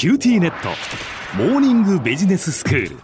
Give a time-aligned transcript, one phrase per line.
[0.00, 0.70] QTnet。
[1.36, 2.96] モーニングビジネススクール。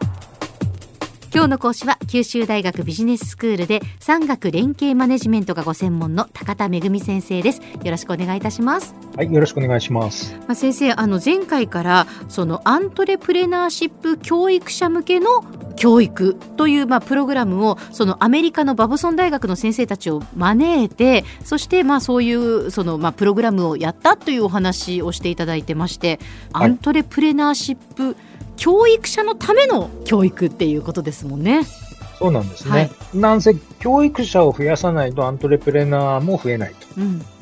[1.30, 7.60] 今日の講師は九州大学ビジネススクールで産学連携マネジメントがご専門の高田仁先生です。
[7.60, 8.94] よろしくお願いいたします。
[9.14, 10.34] はいよろしくお願いします。
[10.46, 15.44] まあ先生あの前回からそのアントレプレナーシップ教育者向けの
[15.76, 26.18] 教育というまあプログラムをそのアメリカのバブソン大学の先生たちを招いてそしてまあそういうそのまあプログラムをやったというお話をしていただいてまして、
[26.52, 28.16] アントレプレナーシップ
[28.56, 31.64] 教育者のための教育っていうことですもんね。
[32.18, 32.70] そうなんですね。
[32.70, 36.74] はい、なんせ教育者を増やさないとアントレプレナーも増えない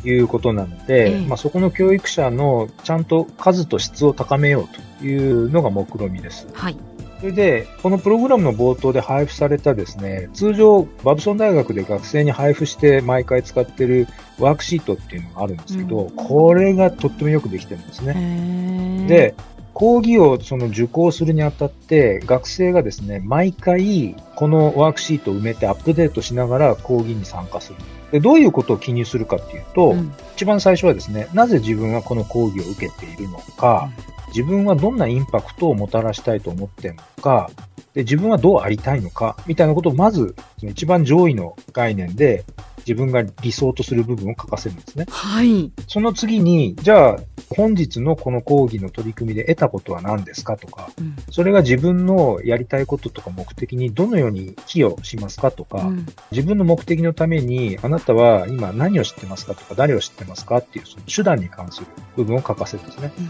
[0.03, 6.49] ということなので、うんまあ、そこの教育者のちゃんと数と質を高めようというのが目論見です。
[6.53, 6.77] はい。
[7.25, 19.07] それで、このプログラムの冒頭で配布されたですね、通常、バブソン大学で学生に配布して毎回使ってるワークシートっていうのがあるんですけど、うん、これがとってもよくできてるんですね。
[19.09, 19.35] で、
[19.73, 27.79] 講義をその受講するにあたって、学生がですね、毎回このワークシートを埋めてアップデートしながら講義に参加する。
[28.13, 37.51] でどういうことを記入するかっていうと、うん、一番最初はですね、なぜ自分はこの講義を受けているのか、うん、自分はどんなインパクトをもたらしたいと思っているのか、
[37.95, 42.45] で自分はどうありたいのか、みたいなことをまず、一番上位の概念で
[42.79, 45.07] 自分が理想とする部分を書かせるんですね。
[45.09, 45.71] はい。
[45.87, 47.19] その次に、じゃあ、
[47.51, 63.13] 本日のこの講義の取り組みで得たことは何ですかとか、うん、それが自分のやりたいこととか目的にどのように寄与しますかとか、うん、自分の目的のためにあなたは今何を知ってますかとか、誰を知ってますかっていうその手段に関する部分を書かせるんですね。
[63.19, 63.29] うん、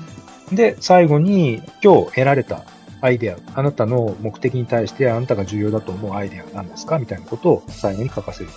[0.53, 2.64] で、最後に今日得られた
[3.00, 6.98] アイデア、あなたの目的に対してあなたが重要だと思うアイデアは何ですか？
[6.98, 8.50] みたいなことを最後に書かせる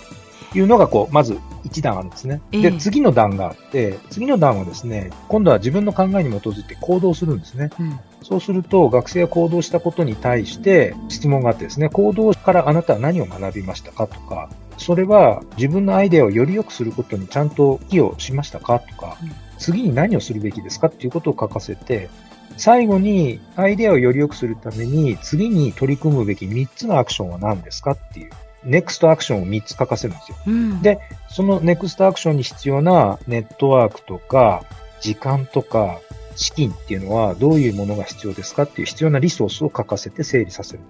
[0.52, 2.40] というのが、こう、まず一段あるんですね。
[2.50, 7.68] で、次の段があって、次の段はですね、今度は自分の考えに基づいて行動するんですね。
[7.78, 22.08] うん、そうすると、学生が行動したことに対して質問があってですね、行動からあなたは何を学びましたかとか、それは自分のアイデアをより良くすることにちゃんと寄与しましたかとか、うん、次に何をするべきですかっていうことを書かせて、
[22.56, 28.30] 最後にアイデアをより良くするために次に取り組むべき3つのアクションは何ですかっていう、
[28.64, 30.36] ネクストアクションを3つ書かせるんですよ。
[30.46, 30.98] うん、で、
[31.30, 34.64] そのネクストアクションに必要なネットワークとか、
[35.00, 36.00] 時間とか、
[36.34, 40.80] 資金っていうのはどういうものが必要ですかっていう必要なリソースを書かせて整理させる。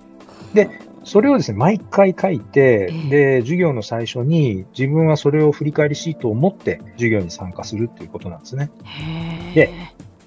[0.54, 0.70] で、
[1.08, 8.70] それをですね、毎回書いて、で、授業の最初に自分はそれを振り返りシートを持って授業に参加するっていうことなんですね。
[9.54, 9.70] で、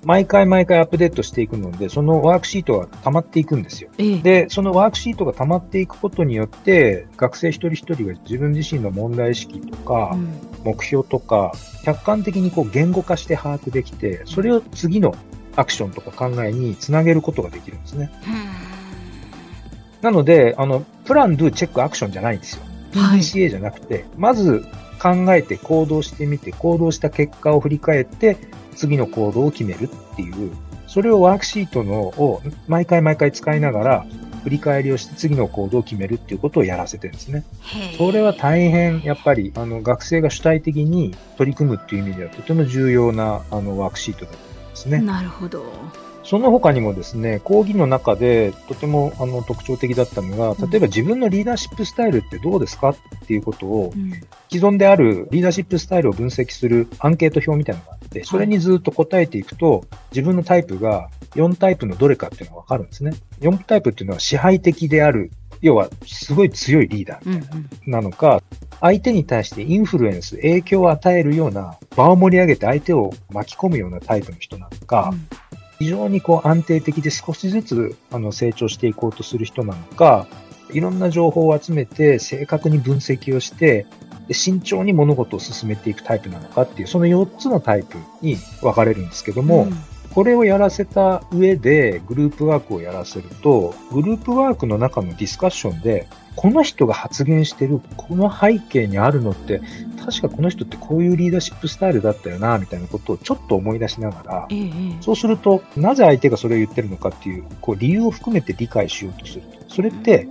[0.03, 3.91] 毎回毎回アップデートしていくので、そのワークシートが溜まっていくんですよ。
[3.99, 10.33] ええ、で、そのワークシートが溜まっていくことによって、学生一人一人が自分自身の問題意識とか、うん、
[10.63, 11.51] 目標とか、
[11.83, 15.13] 客観的にこう言語化して把握できて、それを次の
[15.55, 18.11] アクションとか考えにつなげることができるんですね。
[20.01, 22.63] なので、あの、プラン、ドゥ、チェック、アクションじゃないんですよ。
[22.91, 24.65] PDCA じゃなくて、はい、まず
[25.01, 28.37] 考えて行動してみて、行動した結果を振り返って、
[28.75, 30.51] 次の行動を決めるっていう、
[30.87, 34.05] それをワークシートのを毎回毎回使いながら、
[34.43, 37.43] 振り返りをして次の行動を決めるっていうことをやらせてるんですね。
[37.97, 44.99] それは大変、やっぱり、あの、学生が主体的に取り組むっていう意味ではとても重要な、あの、ワークシートだと思いますね。
[44.99, 45.63] なるほど。
[46.23, 52.89] その他にもですね、講義の中でとてもあの特徴的だったのが、例えば自分のリーダーシップスタイルってどうですか？
[52.89, 52.95] っ
[53.27, 53.91] ていうことを、
[54.49, 63.13] 既存であるリーダーシップスタイルを分析するアンケート表みたいなのがあって、それにずっと答えていくと、自分のタイプが4タイプのどれかっていうのがわかるんですね。
[63.39, 68.41] 4タイプっていうのは支配的である、要はすごい強いリーダーみたいな、なのか、
[68.79, 75.13] 相手に対してインフルエンス、影響を与えるような、場を盛り上げて相手を巻き込むようなタイプの人なのか、
[75.81, 80.27] 非常にこう安定的で少しずつあの成長していこうとする人なのか、
[80.71, 83.87] いろんな情報を集めて正確に分析をして、
[84.27, 89.73] で慎重に物事を進めていくタイプなのかっていう、その4つのタイプに分かれるんですけども、うん、
[90.11, 99.61] これをやらせた上でグループワークをやらせると、グループワークの中のディスカッションで、この人が発言してるこの背景にあるのって、
[100.03, 109.75] 確かこの人ってこういうリーダーシップスタイルだったよな、みたいなことをちょっと思い出しながら、ええ、そうすると、なぜ相手がそれを言ってるのかっていう、こう理由を含めて理解しようとすると。
[109.75, 110.27] それって、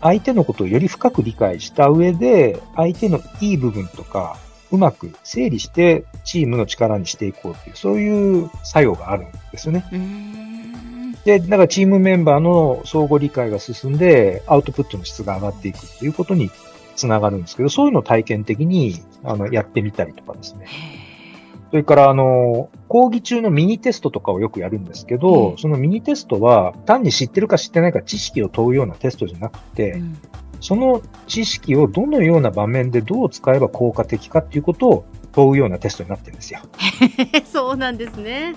[0.00, 4.38] 相手のことをより深く理解した上で、相手のいい部分とか、
[4.70, 9.84] うまく整理してチームの力にしていこうっていう、そういう作用があるんですよね。
[11.24, 16.50] で、だからチームメンバーの相互理解が進んで、アウトプットの質が上がっていくっていうことに
[16.96, 20.66] つながるんですけど、そういうのを体験的にあのやってみたりとかですね。
[21.70, 30.18] それから、あの、講義中のミニテストとかをよくやるんですけど、うんそのミニテストは単に知ってるか知ってないか知識を問うようなテストじゃなくて、うん
[30.60, 36.60] その知識をどのような場面でどう使えば効果的かっていうことを問うようなテストになってるんですよ。
[37.44, 38.54] そうなんですね。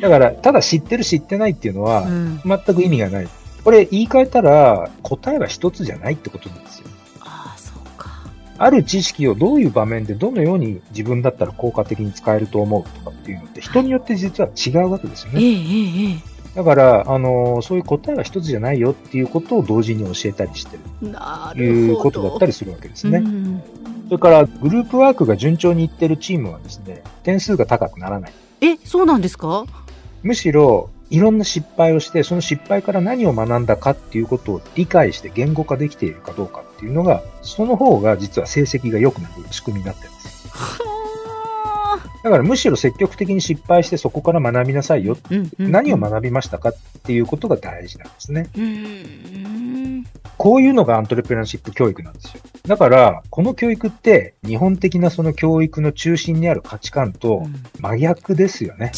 [0.00, 3.28] だから、ただ知ってる知ってないっていうのは、うん、全く意味がない。
[3.64, 6.86] これ言い換えたら、答えは一つじゃないってことなんですよ。
[7.22, 8.10] ああ、そうか。
[8.58, 15.40] ある知識をどういう場面でどのように自分だったら効果的に使えると思うとかっていうのって人によって実は違うわけですよね。
[15.42, 21.98] えええええだから、あの、そういう答えは一つじゃないよっていうことを同時に教えたりしてるえなるほど。
[21.98, 23.18] うことだったりするわけですね。
[23.18, 23.62] うん
[24.08, 28.32] それから、グループワークが順調にいってるチームはですね、点数が高くならない。
[28.60, 29.66] え、そうなんですか？
[30.26, 40.48] むしろ、いろんな失敗をして、その失敗から何を学んだかっていうことを理解して言語化できているかどうかっていうのが、その方が実は成績が良くなる仕組みになってるんです。
[40.48, 40.86] はあ
[42.24, 45.16] だからむしろ積極的に失敗してそこから学びなさいよ。
[45.30, 46.74] うんうん何を学びましたかっ
[47.04, 48.50] ていうことが大事なんですね。
[48.56, 50.04] うん
[50.36, 52.42] こういうのがアントレプレナーシップ教育なんですよ。
[52.66, 58.90] だから、この教育って日本的なその教育の中心にある価値観とうん真逆ですよね。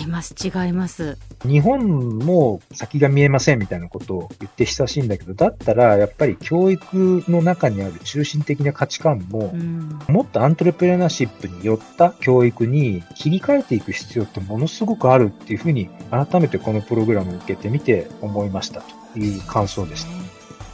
[0.00, 1.18] 違います違います。
[1.44, 18.82] 日本も先が見えませんみたいなことを言って久しいんだけど、だったらやっぱり教育の中にある中心的な価値観もう、んもっとアントレプレナーシップによった教育に切り替えていく必要ってものすごくあるっていうふうに改めてこのプログラムを受けてみて思いました
[19.12, 20.21] という感想でした。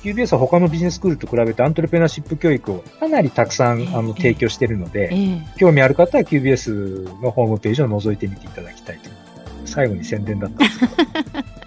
[0.09, 9.11] QBS は他のビジネススクールと比べてアントレプレナーシップ教育をかなりたくさんあの提供しているので、ええ興味ある方は QBS のホームページを覗いてみていただきたいと。
[9.67, 10.93] 最後に宣伝だったんですけど。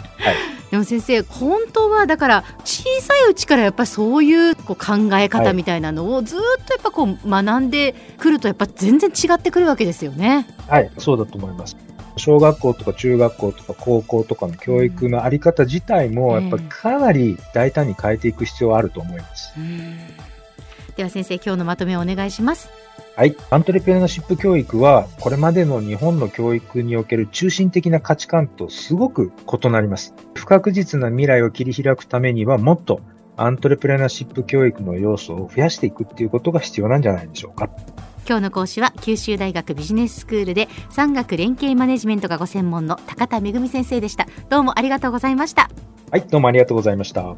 [0.72, 10.48] でも先生本当はだから小さいうちからやっぱりそういうこう考え方みたいなのをずっとやっぱこう学んでくるとやっぱ全然違ってくるわけですよね。
[10.70, 11.76] はい、そうだと思います。
[12.22, 19.54] 小学校とか中学校とか高校とかの教育のあり方自体も、やっぱりかなり大胆に変えていく必要はあると思います。
[20.96, 22.70] では先生今日のまとめをお願いします。
[23.16, 23.36] はい。
[23.50, 29.32] アントレプレナーシップ教育は、これまでの日本の教育における中心的な価値観とすごく
[29.64, 30.14] 異なります。
[30.34, 33.02] 不確実な未来を切り開くためには、もっと
[33.36, 37.70] アントレプレナーシップ教育の要素を増やしていくっていうことが必要なんじゃないでしょうか。
[38.28, 44.28] 今日の講師は九州大学ビジネススクールで産学連携マネジメントがご専門の高田恵先生でした。
[44.50, 45.70] どうもありがとうございました。
[46.12, 47.36] はい、どうもありがとうございました。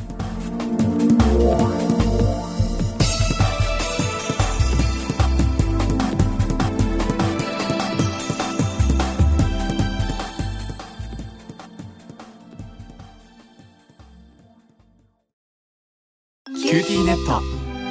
[16.73, 17.39] QTnet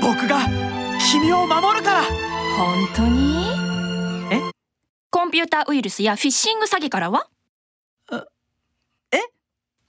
[0.00, 0.40] 僕が
[0.98, 3.46] 君を守るから本当に？
[4.31, 4.40] え？
[5.10, 7.26] コンピューターウイルスやフィッシング詐欺からは？
[9.12, 9.19] え？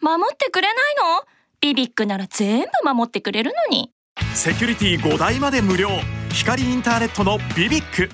[0.02, 1.24] 守ってくれないの？
[1.62, 3.92] BBIQ なら全部守ってくれるのに。
[4.34, 5.90] セキュリティ5台まで無料。
[6.32, 8.10] 光インターネットの BBIQ